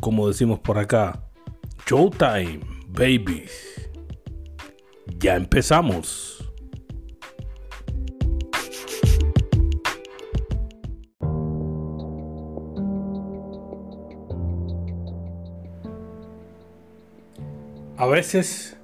[0.00, 1.24] como decimos por acá,
[1.86, 3.90] Showtime, babies.
[5.18, 6.34] Ya empezamos.
[17.96, 18.76] A veces,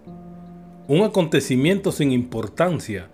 [0.89, 3.11] un acontecimiento sin importancia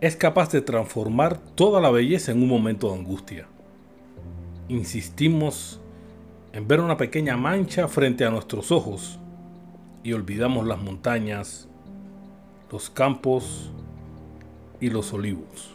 [0.00, 3.46] es capaz de transformar toda la belleza en un momento de angustia.
[4.68, 5.80] Insistimos
[6.54, 9.18] en ver una pequeña mancha frente a nuestros ojos
[10.04, 11.68] y olvidamos las montañas,
[12.70, 13.72] los campos
[14.80, 15.74] y los olivos.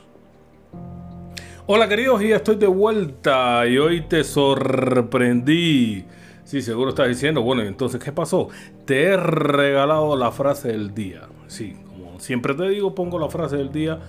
[1.68, 6.06] Hola queridos, y estoy de vuelta y hoy te sorprendí.
[6.46, 8.48] Sí, seguro estás diciendo, bueno, entonces, ¿qué pasó?
[8.86, 11.28] Te he regalado la frase del día.
[11.48, 14.00] Sí, como siempre te digo, pongo la frase del día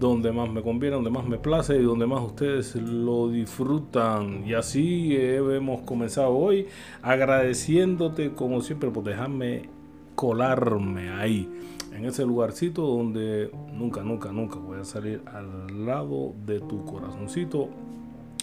[0.00, 4.46] donde más me conviene, donde más me place y donde más ustedes lo disfrutan.
[4.46, 6.66] Y así hemos comenzado hoy
[7.02, 9.68] agradeciéndote como siempre por dejarme
[10.14, 11.48] colarme ahí,
[11.92, 17.68] en ese lugarcito donde nunca, nunca, nunca voy a salir al lado de tu corazoncito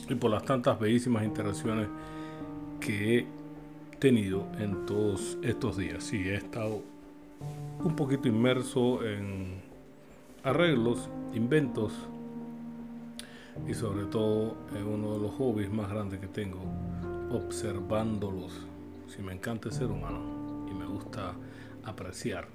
[0.07, 1.87] y por las tantas bellísimas interacciones
[2.79, 3.27] que he
[3.97, 6.03] tenido en todos estos días.
[6.03, 6.81] Sí, he estado
[7.83, 9.66] un poquito inmerso en
[10.47, 11.91] arreglos, inventos
[13.67, 16.59] y sobre todo es uno de los hobbies más grandes que tengo,
[17.31, 18.65] observándolos.
[19.07, 21.33] Si me encanta el ser humano y me gusta
[21.83, 22.47] apreciar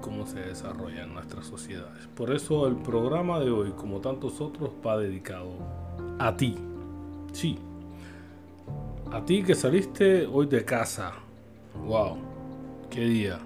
[0.00, 2.06] cómo se desarrolla en nuestras sociedades.
[2.14, 5.50] Por eso el programa de hoy, como tantos otros, va dedicado
[6.18, 6.56] a ti.
[7.32, 7.58] Sí.
[9.10, 11.12] A ti que saliste hoy de casa.
[11.86, 12.16] Wow.
[12.88, 13.38] Qué día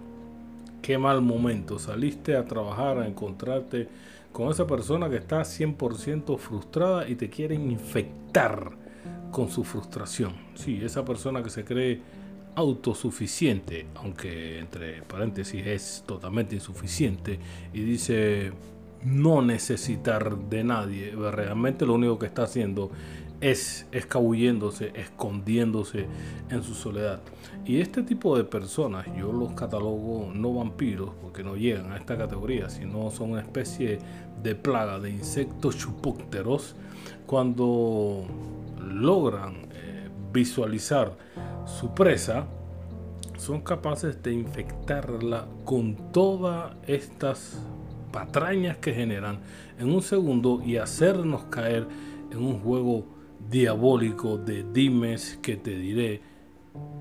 [0.87, 1.81] qué mal momento.
[1.81, 3.89] Saliste a trabajar, a encontrarte
[4.31, 8.71] con esa persona que está 100% frustrada y te quiere infectar
[9.33, 10.33] con su frustración.
[10.55, 12.01] Sí, esa persona que se cree
[12.55, 17.41] autosuficiente, aunque entre paréntesis es totalmente insuficiente,
[17.75, 18.53] y dice
[19.03, 22.93] no necesitar de nadie, realmente lo único que está haciendo
[23.41, 26.07] es escabulléndose, escondiéndose
[26.51, 27.21] en su soledad.
[27.65, 32.17] Y este tipo de personas, yo los catalogo no vampiros, porque no llegan a esta
[32.17, 33.99] categoría, sino son una especie
[34.43, 36.77] de plaga de insectos chupócteros,
[37.27, 38.25] cuando
[38.81, 41.17] logran eh, visualizar
[41.67, 42.47] su presa,
[43.37, 47.61] son capaces de infectarla con todas estas
[48.13, 49.41] patrañas que generan
[49.79, 51.87] en un segundo y hacernos caer
[52.31, 53.16] en un juego
[53.49, 56.21] diabólico de dimes que te diré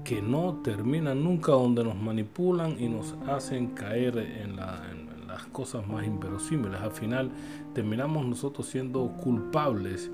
[0.03, 6.05] que no terminan nunca donde nos manipulan y nos hacen caer en, las cosas más
[6.05, 6.79] inverosímiles.
[6.79, 7.29] Al final
[7.73, 10.09] terminamos nosotros siendo culpables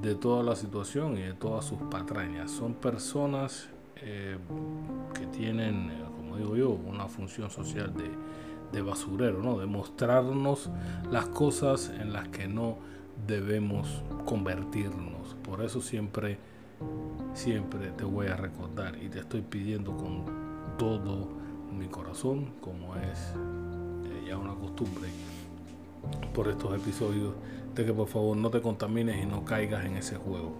[0.00, 2.50] de toda la situación y de todas sus patrañas.
[2.50, 4.38] Son personas eh,
[5.12, 8.10] que tienen, eh, como digo yo, una función social de,
[8.72, 9.58] de basurero, ¿no?
[9.58, 10.70] de mostrarnos
[11.10, 12.78] las cosas en las que no
[13.26, 15.36] debemos convertirnos.
[15.42, 16.38] Por eso siempre,
[17.34, 20.24] siempre te voy a recordar y te estoy pidiendo con
[20.78, 21.28] todo
[21.76, 23.34] mi corazón, como es
[24.04, 25.08] eh, ya una costumbre
[26.34, 27.34] por estos episodios,
[27.74, 30.52] de que por favor no te contamines y no caigas en ese juego.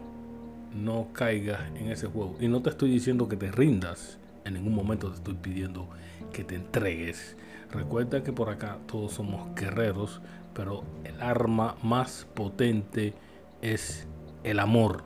[0.74, 2.36] No caigas en ese juego.
[2.40, 4.18] Y no te estoy diciendo que te rindas.
[4.44, 5.88] En ningún momento te estoy pidiendo
[6.32, 7.36] que te entregues.
[7.70, 10.20] Recuerda que por acá todos somos guerreros,
[10.54, 13.14] pero el arma más potente
[13.62, 14.06] es
[14.44, 15.04] el amor.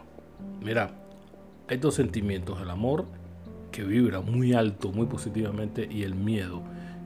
[0.60, 0.90] Mira,
[1.68, 3.06] hay dos sentimientos, el amor
[3.70, 6.62] que vibra muy alto, muy positivamente, y el miedo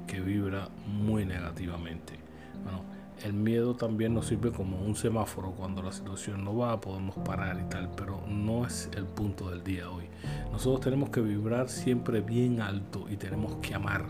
[0.06, 2.14] que vibra muy negativamente.
[2.62, 2.82] Bueno,
[3.24, 7.60] el miedo también nos sirve como un semáforo cuando la situación no va, podemos parar
[7.64, 10.04] y tal, pero no es el punto del día hoy.
[10.52, 14.06] Nosotros tenemos que vibrar siempre bien alto y tenemos que amar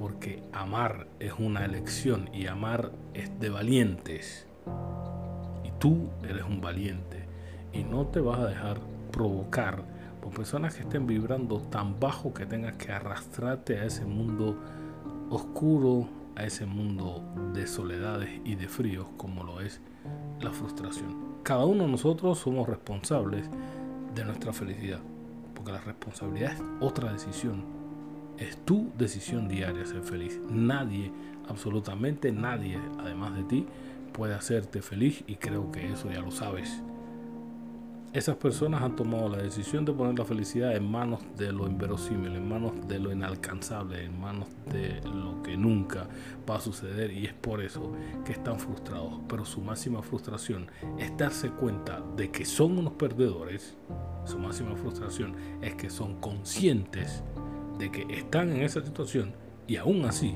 [0.00, 4.46] porque amar es una elección y amar es de valientes.
[5.62, 7.26] Y tú eres un valiente
[7.74, 8.80] y no te vas a dejar
[9.12, 9.82] provocar
[10.22, 14.56] por personas que estén vibrando tan bajo que tengas que arrastrarte a ese mundo
[15.28, 16.08] oscuro,
[16.40, 17.22] a ese mundo
[17.52, 19.78] de soledades y de fríos como lo es
[20.40, 21.14] la frustración.
[21.42, 23.46] Cada uno de nosotros somos responsables
[24.14, 25.00] de nuestra felicidad
[25.54, 27.62] Porque la responsabilidad es otra decisión.
[28.38, 30.40] Es tu decisión diaria ser feliz.
[30.48, 31.12] Nadie,
[31.46, 33.66] absolutamente nadie, además de ti,
[34.14, 36.82] puede hacerte feliz y creo que eso ya lo sabes.
[38.12, 42.34] Esas personas han tomado la decisión de poner la felicidad en manos de lo inverosímil,
[42.34, 46.08] en manos de lo inalcanzable, en manos de lo que nunca
[46.48, 47.92] va a suceder y es por eso
[48.24, 49.20] que están frustrados.
[49.28, 50.66] Pero su máxima frustración
[50.98, 53.76] es darse cuenta de que son unos perdedores.
[54.24, 57.22] Su máxima frustración es que son conscientes
[57.78, 59.34] de que están en esa situación
[59.68, 60.34] y aún así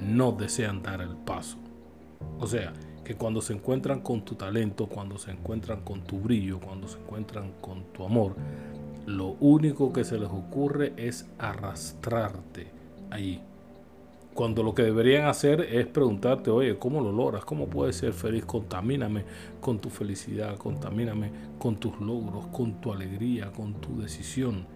[0.00, 1.58] no desean dar el paso.
[2.38, 2.72] O sea,
[3.08, 6.98] que cuando se encuentran con tu talento, cuando se encuentran con tu brillo, cuando se
[6.98, 8.34] encuentran con tu amor,
[9.06, 12.66] lo único que se les ocurre es arrastrarte
[13.08, 13.40] ahí.
[14.34, 17.46] Cuando lo que deberían hacer es preguntarte, oye, ¿cómo lo logras?
[17.46, 18.44] ¿Cómo puedes ser feliz?
[18.44, 19.24] Contamíname
[19.62, 24.66] con tu felicidad, contamíname con tus logros, con tu alegría, con tu decisión.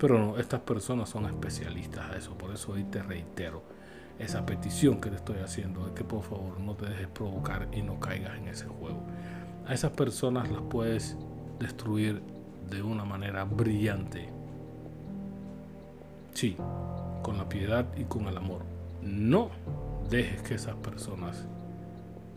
[0.00, 3.75] Pero no, estas personas son especialistas a eso, por eso hoy te reitero
[4.18, 7.82] esa petición que te estoy haciendo de que por favor no te dejes provocar y
[7.82, 9.02] no caigas en ese juego.
[9.66, 11.16] A esas personas las puedes
[11.58, 12.22] destruir
[12.70, 14.28] de una manera brillante.
[16.34, 16.56] Sí,
[17.22, 18.62] con la piedad y con el amor.
[19.02, 19.50] No
[20.10, 21.46] dejes que esas personas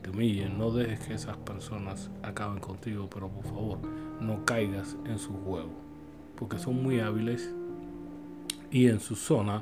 [0.02, 3.80] te humillen, no dejes que esas personas acaben contigo, pero por favor
[4.22, 5.72] no caigas en su juego,
[6.36, 7.54] porque son muy hábiles
[8.72, 9.62] y en su zona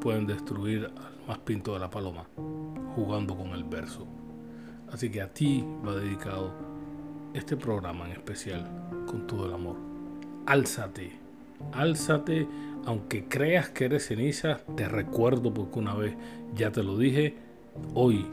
[0.00, 0.90] pueden destruir
[1.28, 2.26] más pinto de la paloma,
[2.96, 4.06] jugando con el verso.
[4.90, 6.52] Así que a ti va dedicado
[7.34, 8.66] este programa en especial
[9.06, 9.76] con todo el amor.
[10.46, 11.12] Álzate,
[11.72, 12.48] álzate,
[12.86, 16.16] aunque creas que eres ceniza, te recuerdo porque una vez
[16.54, 17.36] ya te lo dije,
[17.92, 18.26] hoy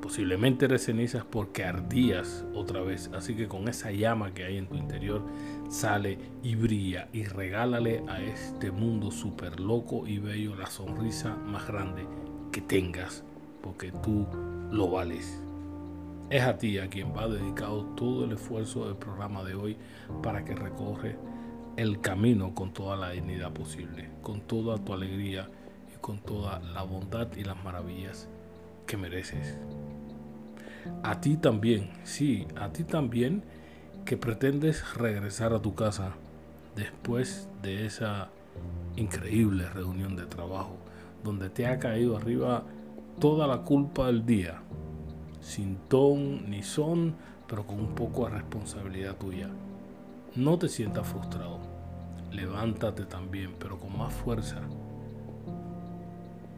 [0.00, 3.10] posiblemente eres cenizas porque ardías otra vez.
[3.14, 5.22] Así que con esa llama que hay en tu interior,
[5.68, 11.66] sale y brilla y regálale a este mundo súper loco y bello la sonrisa más
[11.66, 12.06] grande
[12.52, 13.24] que tengas,
[13.62, 14.26] porque tú
[14.70, 15.42] lo vales.
[16.30, 19.76] Es a ti a quien va dedicado todo el esfuerzo del programa de hoy
[20.22, 21.16] para que recorre
[21.76, 25.48] el camino con toda la dignidad posible, con toda tu alegría
[25.94, 28.28] y con toda la bondad y las maravillas
[28.86, 29.56] que mereces.
[31.02, 33.42] A ti también, sí, a ti también
[34.04, 36.12] que pretendes regresar a tu casa
[36.74, 38.30] después de esa
[38.96, 40.76] increíble reunión de trabajo
[41.22, 42.64] donde te ha caído arriba
[43.18, 44.60] toda la culpa del día,
[45.40, 47.14] sin ton ni son,
[47.46, 49.50] pero con un poco de responsabilidad tuya.
[50.36, 51.58] No te sientas frustrado,
[52.30, 54.60] levántate también, pero con más fuerza.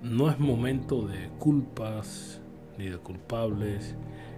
[0.02, 2.39] No es momento de culpas,
[2.80, 3.94] ni de culpables,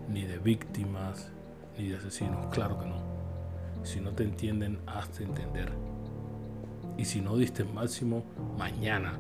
[0.09, 1.31] ni de víctimas,
[1.79, 2.97] ni de asesinos, claro que no.
[3.85, 5.73] Si no te entienden, hazte entender.
[6.99, 8.25] Y si no diste el máximo,
[8.59, 9.19] mañana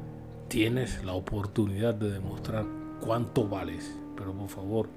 [0.48, 2.66] tienes la oportunidad de demostrar
[3.00, 3.96] cuánto vales.
[4.16, 4.88] Pero por favor,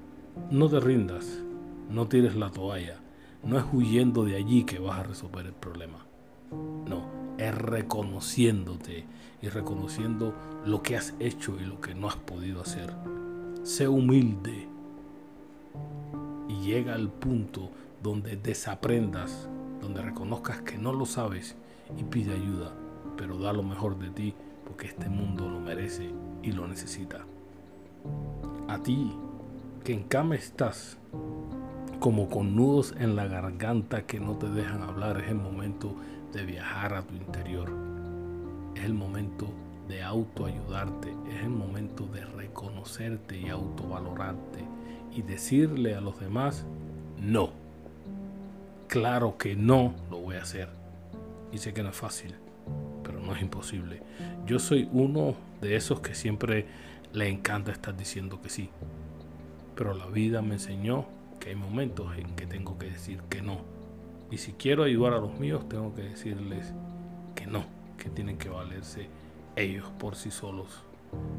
[0.50, 1.42] no te rindas,
[1.88, 2.98] no tires la toalla.
[3.44, 6.04] No es huyendo de allí que vas a resolver el problema.
[6.50, 7.06] No,
[7.38, 9.06] es reconociéndote
[9.40, 10.34] y reconociendo
[10.64, 12.92] lo que has hecho y lo que no has podido hacer.
[13.66, 14.68] Sé humilde
[16.48, 19.48] y llega al punto donde desaprendas,
[19.80, 21.56] donde reconozcas que no lo sabes
[21.98, 22.72] y pide ayuda,
[23.16, 26.12] pero da lo mejor de ti porque este mundo lo merece
[26.44, 27.26] y lo necesita.
[28.68, 29.12] A ti,
[29.82, 30.96] que en cama estás,
[31.98, 35.92] como con nudos en la garganta que no te dejan hablar, es el momento
[36.32, 37.72] de viajar a tu interior.
[38.76, 39.65] Es el momento de
[40.02, 44.64] autoayudarte, es el momento de reconocerte y autovalorarte
[45.14, 46.66] y decirle a los demás,
[47.20, 47.50] no.
[48.88, 50.68] Claro que no lo voy a hacer.
[51.52, 52.34] Y sé que no es fácil,
[53.02, 54.02] pero no es imposible.
[54.46, 56.66] Yo soy uno de esos que siempre
[57.12, 58.70] le encanta estar diciendo que sí.
[59.74, 61.06] Pero la vida me enseñó
[61.40, 63.60] que hay momentos en que tengo que decir que no.
[64.30, 66.72] Y si quiero ayudar a los míos, tengo que decirles
[67.34, 67.64] que no,
[67.96, 69.08] que tienen que valerse
[69.56, 70.84] ellos por sí solos.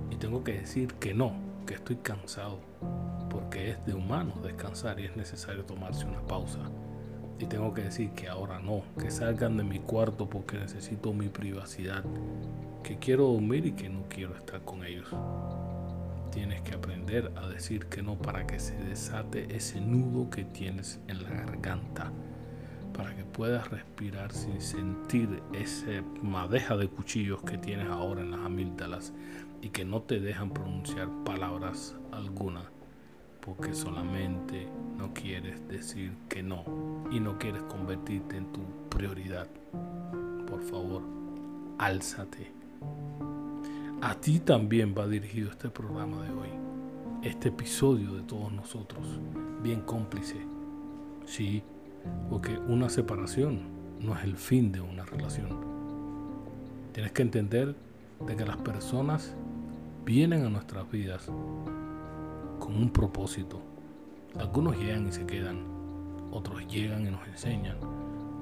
[0.10, 1.34] Y tengo que decir que no,
[1.66, 2.60] que estoy cansado,
[3.30, 6.60] porque es de humano descansar y es necesario tomarse una pausa.
[7.40, 11.30] Y tengo que decir que ahora no, que salgan de mi cuarto porque necesito mi
[11.30, 12.04] privacidad,
[12.84, 15.08] que quiero dormir y que no quiero estar con ellos.
[16.32, 21.00] Tienes que aprender a decir que no para que se desate ese nudo que tienes
[21.08, 22.12] en la garganta,
[22.98, 28.42] para que puedas respirar sin sentir esa madeja de cuchillos que tienes ahora en las
[28.42, 29.14] amígdalas
[29.62, 32.64] y que no te dejan pronunciar palabras alguna
[33.48, 36.66] porque solamente no quieres decir que no
[37.10, 39.48] y no quieres convertirte en tu prioridad.
[40.46, 41.02] por favor,
[41.78, 42.52] álzate.
[44.02, 46.50] A ti también va dirigido este programa de hoy,
[47.24, 49.08] este episodio de todos nosotros,
[49.64, 50.36] bien cómplice.
[51.26, 51.64] Sí,
[52.30, 53.62] porque una separación
[54.00, 55.50] no es el fin de una relación.
[56.94, 57.76] Tienes que entender
[58.26, 59.36] de que las personas
[60.06, 61.26] vienen a nuestras vidas
[62.60, 63.62] con un propósito.
[64.38, 65.64] Algunos llegan y se quedan,
[66.32, 67.78] otros llegan y nos enseñan,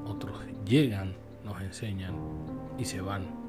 [0.06, 2.16] otros llegan, nos enseñan
[2.78, 3.46] y se van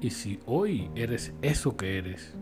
[0.00, 2.32] y si hoy eres eso que eres,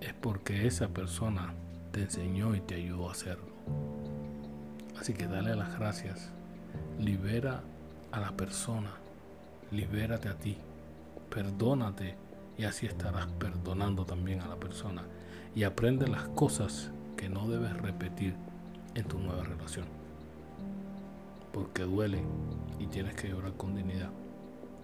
[0.00, 1.52] es porque esa persona
[1.90, 3.50] te enseñó y te ayudó a hacerlo.
[5.00, 6.30] Así que dale las gracias.
[6.98, 7.62] Libera
[8.12, 8.90] a la persona.
[9.70, 10.58] Libérate a ti.
[11.30, 12.14] Perdónate
[12.58, 15.02] y así estarás perdonando también a la persona.
[15.54, 18.34] Y aprende las cosas que no debes repetir
[18.94, 19.86] en tu nueva relación.
[21.52, 22.22] Porque duele
[22.78, 24.10] y tienes que llorar con dignidad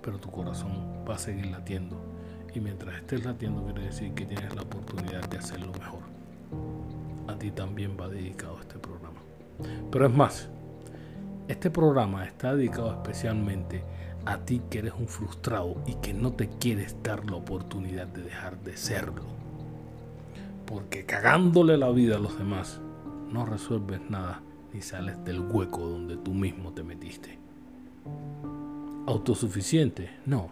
[0.06, 2.00] pero tu corazón va a seguir latiendo.
[2.54, 6.02] Y mientras estés latiendo quiere decir que tienes la oportunidad de hacerlo mejor.
[7.26, 8.95] A ti también va dedicado este programa.
[9.90, 10.48] Pero es más,
[11.48, 13.84] este programa está dedicado especialmente
[14.24, 18.22] a ti que eres un frustrado y que no te quieres dar la oportunidad de
[18.22, 19.22] dejar de serlo.
[20.66, 22.80] Porque cagándole la vida a los demás,
[23.30, 27.38] no resuelves nada ni sales del hueco donde tú mismo te metiste
[29.06, 30.10] autosuficiente.
[30.26, 30.50] No,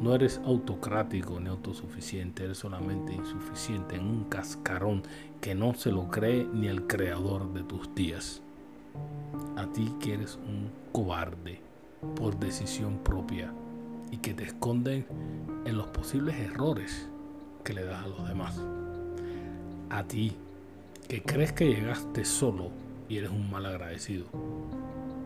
[0.00, 5.02] no eres autocrático ni autosuficiente, eres solamente insuficiente en un cascarón
[5.40, 8.42] que no se lo cree ni el creador de tus días.
[9.56, 11.60] A ti que eres un cobarde
[12.16, 13.52] por decisión propia
[14.10, 15.06] y que te esconden
[15.64, 17.08] en los posibles errores
[17.64, 18.60] que le das a los demás.
[19.90, 20.36] A ti
[21.08, 22.68] que crees que llegaste solo
[23.08, 24.26] y eres un mal agradecido.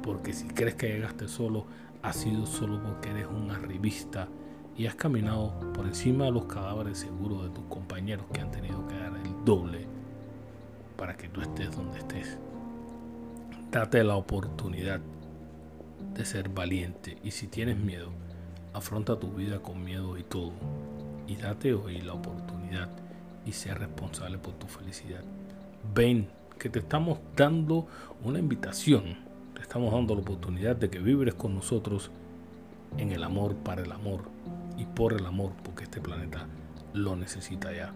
[0.09, 1.67] Porque si crees que llegaste solo,
[2.03, 4.27] ha sido solo porque eres un arribista
[4.75, 8.89] y has caminado por encima de los cadáveres seguros de tus compañeros que han tenido
[8.89, 9.87] que dar el doble
[10.97, 12.39] para que tú estés donde estés.
[13.71, 14.99] Date la oportunidad
[16.15, 18.09] de ser valiente y si tienes miedo,
[18.73, 20.53] afronta tu vida con miedo y todo.
[21.27, 22.89] Y date hoy la oportunidad
[23.45, 25.23] y sé responsable por tu felicidad.
[25.95, 27.87] Ven que te estamos dando
[28.25, 29.28] una invitación
[29.61, 32.11] estamos dando la oportunidad de que vibres con nosotros
[32.97, 34.23] en el amor para el amor
[34.77, 36.47] y por el amor, porque este planeta
[36.93, 37.93] lo necesita ya.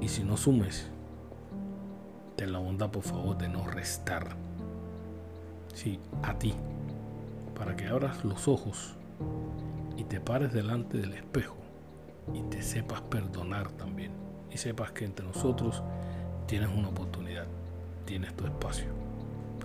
[0.00, 0.90] Y si no sumes,
[2.36, 4.36] ten la bondad por favor de no restar.
[5.74, 6.54] Sí, a ti,
[7.56, 8.94] para que abras los ojos
[9.96, 11.56] y te pares delante del espejo
[12.34, 14.12] y te sepas perdonar también.
[14.50, 15.82] Y sepas que entre nosotros
[16.46, 17.46] tienes una oportunidad,
[18.06, 19.07] tienes tu espacio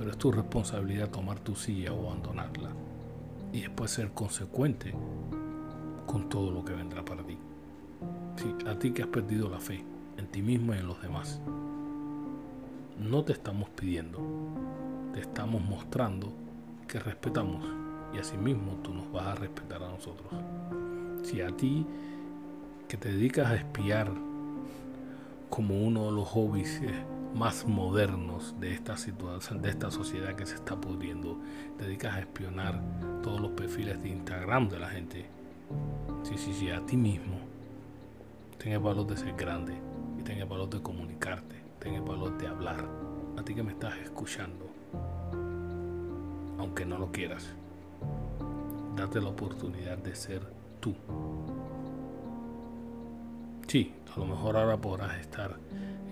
[0.03, 2.71] pero es tu responsabilidad tomar tu silla o abandonarla
[3.53, 4.93] y después ser consecuente
[6.05, 7.37] con todo lo que vendrá para ti.
[8.35, 9.81] Sí, a ti que has perdido la fe
[10.17, 11.39] en ti mismo y en los demás.
[12.99, 14.19] No te estamos pidiendo,
[15.13, 16.33] te estamos mostrando
[16.85, 17.65] que respetamos
[18.13, 20.27] y asimismo tú nos vas a respetar a nosotros.
[21.23, 21.87] Si a ti
[22.89, 24.11] que te dedicas a espiar
[25.49, 26.81] como uno de los hobbies
[27.33, 31.39] más modernos de esta situación, de esta sociedad que se está pudriendo.
[31.77, 32.79] Te dedicas a espionar
[33.21, 35.25] todos los perfiles de Instagram de la gente.
[36.23, 37.37] Sí, sí, sí, a ti mismo.
[38.57, 39.73] Ten el valor de ser grande
[40.17, 42.87] y ten el valor de comunicarte, ten el valor de hablar.
[43.37, 44.69] A ti que me estás escuchando,
[46.59, 47.49] aunque no lo quieras,
[48.95, 50.41] date la oportunidad de ser
[50.79, 50.93] tú.
[53.67, 55.57] Sí, a lo mejor ahora podrás estar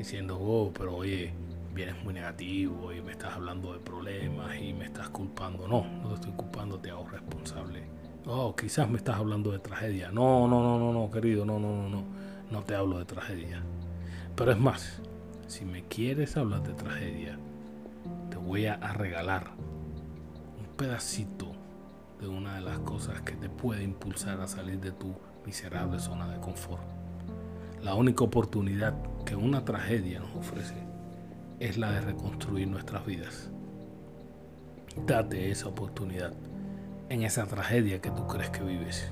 [0.01, 1.31] diciendo, oh, pero oye,
[1.73, 5.67] vienes muy negativo y me estás hablando de problemas y me estás culpando.
[5.67, 7.83] No, no te estoy culpando, te hago responsable.
[8.25, 10.11] Oh, quizás me estás hablando de tragedia.
[10.11, 12.03] No, no, no, no, no, querido, no, no, no, no.
[12.49, 13.63] No te hablo de tragedia.
[14.35, 15.01] Pero es más,
[15.47, 17.37] si me quieres hablar de tragedia,
[18.29, 19.51] te voy a regalar
[20.59, 21.51] un pedacito
[22.19, 25.15] de una de las cosas que te puede impulsar a salir de tu
[25.45, 27.00] miserable zona de confort.
[27.83, 28.93] La única oportunidad
[29.25, 30.75] que una tragedia nos ofrece
[31.59, 33.49] es la de reconstruir nuestras vidas.
[35.07, 36.31] Date esa oportunidad
[37.09, 39.11] en esa tragedia que tú crees que vives,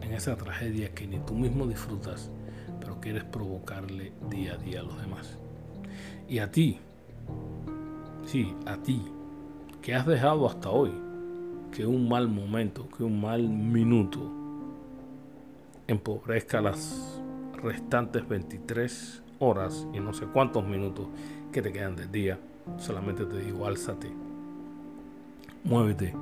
[0.00, 2.30] en esa tragedia que ni tú mismo disfrutas,
[2.78, 5.36] pero quieres provocarle día a día a los demás.
[6.28, 6.78] Y a ti,
[8.24, 9.02] sí, a ti,
[9.80, 10.92] que has dejado hasta hoy
[11.72, 14.20] que un mal momento, que un mal minuto
[15.88, 17.21] empobrezca las
[17.62, 21.06] restantes 23 horas y no sé cuántos minutos
[21.52, 22.38] que te quedan del día.
[22.78, 24.08] Solamente te digo, álzate,
[25.64, 26.14] muévete,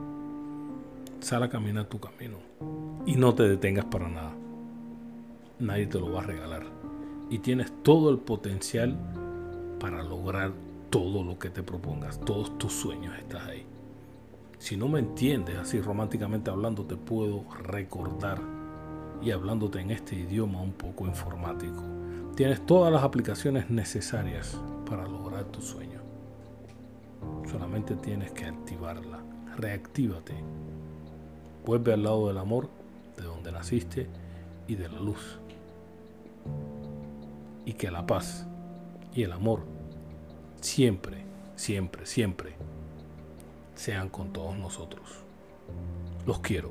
[1.21, 2.39] Sal a caminar tu camino
[3.05, 4.33] y no te detengas para nada.
[5.59, 6.65] Nadie te lo va a regalar.
[7.29, 8.97] Y tienes todo el potencial
[9.79, 10.53] para lograr
[10.89, 12.19] todo lo que te propongas.
[12.21, 13.67] Todos tus sueños estás ahí.
[14.59, 18.41] Si no me entiendes así románticamente hablando, te puedo recordar
[19.23, 21.83] y hablándote en este idioma un poco informático.
[22.37, 24.59] Tienes todas las aplicaciones necesarias
[24.89, 26.01] para lograr tu sueño.
[27.51, 29.21] Solamente tienes que activarla.
[29.57, 30.35] Reactívate.
[31.67, 32.71] Vuelve al lado del amor,
[33.17, 34.09] de donde naciste
[34.67, 35.39] y de la luz.
[37.67, 38.47] Y que la paz
[39.15, 39.61] y el amor
[40.61, 41.25] siempre,
[41.57, 42.55] siempre, siempre
[43.75, 45.09] sean con todos nosotros.
[46.27, 46.71] Los quiero.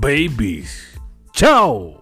[0.00, 0.98] babies.
[1.32, 2.01] Chao.